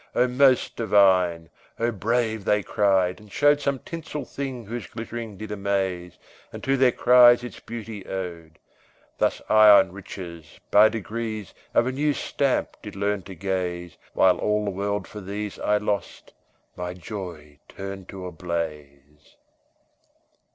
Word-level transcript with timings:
O 0.15 0.27
most 0.27 0.75
divine! 0.75 1.47
O 1.79 1.91
brave! 1.91 2.43
they 2.43 2.63
cried; 2.63 3.19
and 3.19 3.31
showed 3.31 3.61
Some 3.61 3.77
tinsel 3.77 4.25
thing 4.25 4.65
whose 4.65 4.87
glittering 4.87 5.37
did 5.37 5.51
amaze, 5.51 6.17
And 6.51 6.63
to 6.63 6.75
their 6.75 6.91
cries 6.91 7.43
its 7.43 7.59
beauty 7.59 8.03
owed; 8.07 8.57
Thus 9.19 9.43
I 9.47 9.69
on 9.69 9.91
riches, 9.91 10.59
by 10.71 10.89
degrees, 10.89 11.53
Of 11.75 11.85
a 11.85 11.91
new 11.91 12.13
stamp 12.13 12.77
did 12.81 12.95
learn 12.95 13.21
to 13.21 13.35
gaze, 13.35 13.95
While 14.15 14.39
all 14.39 14.65
the 14.65 14.71
world 14.71 15.07
for 15.07 15.21
these 15.21 15.59
I 15.59 15.77
lost, 15.77 16.33
my 16.75 16.95
joy 16.95 17.59
turned 17.69 18.09
to 18.09 18.25
a 18.25 18.31
blaze. 18.31 19.35